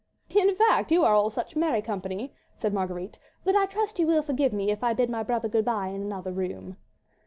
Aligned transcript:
"In 0.31 0.55
fact 0.55 0.91
you 0.91 1.05
are 1.05 1.13
all 1.13 1.29
such 1.29 1.55
merry 1.55 1.83
company," 1.83 2.33
said 2.57 2.73
Marguerite, 2.73 3.19
"that 3.43 3.55
I 3.55 3.67
trust 3.67 3.99
you 3.99 4.07
will 4.07 4.23
forgive 4.23 4.51
me 4.51 4.71
if 4.71 4.83
I 4.83 4.93
bid 4.93 5.11
my 5.11 5.21
brother 5.21 5.47
good 5.47 5.63
bye 5.65 5.89
in 5.89 6.01
another 6.01 6.31
room." 6.31 6.77